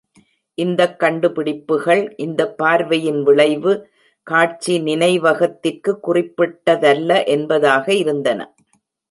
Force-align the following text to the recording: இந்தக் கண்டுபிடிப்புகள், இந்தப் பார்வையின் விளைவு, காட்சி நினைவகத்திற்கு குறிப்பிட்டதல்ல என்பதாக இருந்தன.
இந்தக் 0.57 0.99
கண்டுபிடிப்புகள், 0.99 2.15
இந்தப் 2.17 2.57
பார்வையின் 2.57 3.23
விளைவு, 3.23 3.73
காட்சி 4.27 4.79
நினைவகத்திற்கு 4.79 5.93
குறிப்பிட்டதல்ல 6.07 7.25
என்பதாக 7.27 7.93
இருந்தன. 7.93 8.39